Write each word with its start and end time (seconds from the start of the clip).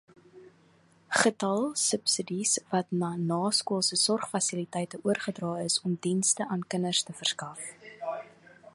Getal 1.23 1.61
subsidies 1.81 2.53
wat 2.73 2.87
na 3.03 3.09
naskoolse 3.31 3.97
sorgfasiliteite 4.07 5.01
oorgedra 5.07 5.53
is 5.69 5.75
om 5.87 5.99
dienste 6.07 6.49
aan 6.57 6.69
kinders 6.75 7.01
te 7.07 7.13
verskaf. 7.21 7.59